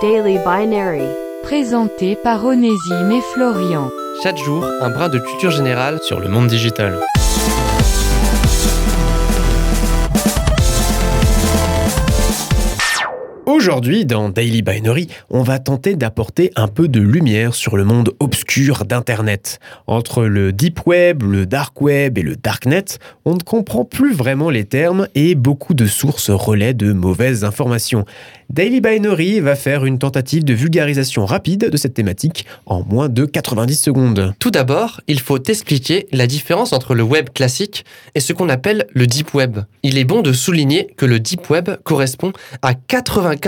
[0.00, 1.02] Daily Binary.
[1.42, 3.90] Présenté par Onésime et Florian.
[4.22, 7.00] Chaque jour, un brin de culture générale sur le monde digital.
[13.58, 18.14] Aujourd'hui, dans Daily Binary, on va tenter d'apporter un peu de lumière sur le monde
[18.20, 19.58] obscur d'Internet.
[19.88, 22.84] Entre le Deep Web, le Dark Web et le Darknet,
[23.24, 28.04] on ne comprend plus vraiment les termes et beaucoup de sources relaient de mauvaises informations.
[28.48, 33.26] Daily Binary va faire une tentative de vulgarisation rapide de cette thématique en moins de
[33.26, 34.34] 90 secondes.
[34.38, 37.84] Tout d'abord, il faut expliquer la différence entre le web classique
[38.14, 39.58] et ce qu'on appelle le Deep Web.
[39.82, 43.47] Il est bon de souligner que le Deep Web correspond à 95%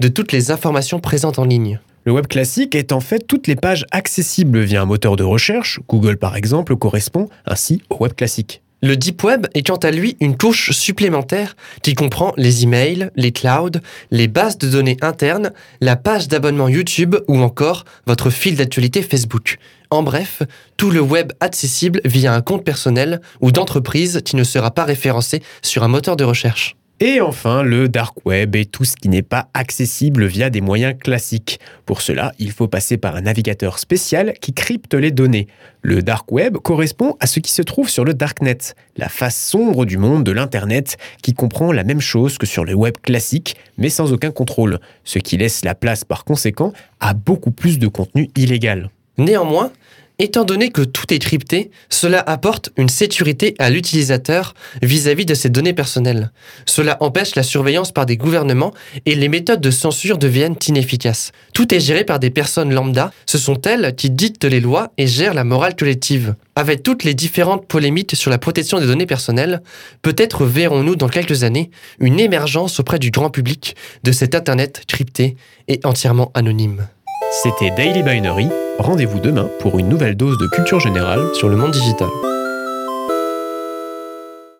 [0.00, 1.80] de toutes les informations présentes en ligne.
[2.04, 5.80] Le web classique est en fait toutes les pages accessibles via un moteur de recherche,
[5.88, 8.62] Google par exemple correspond ainsi au web classique.
[8.80, 13.32] Le Deep Web est quant à lui une couche supplémentaire qui comprend les emails, les
[13.32, 13.80] clouds,
[14.12, 19.58] les bases de données internes, la page d'abonnement YouTube ou encore votre fil d'actualité Facebook.
[19.90, 20.44] En bref,
[20.76, 25.42] tout le web accessible via un compte personnel ou d'entreprise qui ne sera pas référencé
[25.60, 26.77] sur un moteur de recherche.
[27.00, 30.96] Et enfin, le dark web est tout ce qui n'est pas accessible via des moyens
[30.98, 31.60] classiques.
[31.86, 35.46] Pour cela, il faut passer par un navigateur spécial qui crypte les données.
[35.82, 38.58] Le dark web correspond à ce qui se trouve sur le darknet,
[38.96, 42.74] la face sombre du monde de l'Internet qui comprend la même chose que sur le
[42.74, 47.52] web classique, mais sans aucun contrôle, ce qui laisse la place par conséquent à beaucoup
[47.52, 48.90] plus de contenu illégal.
[49.18, 49.70] Néanmoins,
[50.20, 55.48] Étant donné que tout est crypté, cela apporte une sécurité à l'utilisateur vis-à-vis de ses
[55.48, 56.32] données personnelles.
[56.66, 58.74] Cela empêche la surveillance par des gouvernements
[59.06, 61.30] et les méthodes de censure deviennent inefficaces.
[61.54, 65.06] Tout est géré par des personnes lambda, ce sont elles qui dictent les lois et
[65.06, 66.34] gèrent la morale collective.
[66.56, 69.62] Avec toutes les différentes polémiques sur la protection des données personnelles,
[70.02, 71.70] peut-être verrons-nous dans quelques années
[72.00, 75.36] une émergence auprès du grand public de cet Internet crypté
[75.68, 76.88] et entièrement anonyme.
[77.30, 78.48] C'était Daily Binary.
[78.78, 82.08] Rendez-vous demain pour une nouvelle dose de culture générale sur le monde digital.